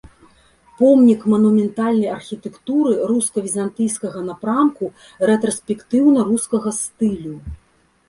[0.79, 4.85] Помнік манументальнай архітэктуры руска-візантыйскага напрамку
[5.33, 7.35] рэтраспектыўна-рускага стылю.